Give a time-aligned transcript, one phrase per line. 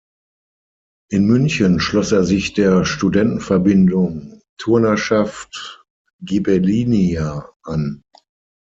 [1.11, 5.85] In München schloss er sich der Studentenverbindung "Turnerschaft
[6.25, 8.01] Ghibellinia" an.